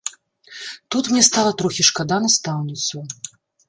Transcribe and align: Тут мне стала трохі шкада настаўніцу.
Тут 0.95 1.11
мне 1.13 1.23
стала 1.29 1.53
трохі 1.61 1.87
шкада 1.93 2.21
настаўніцу. 2.27 3.09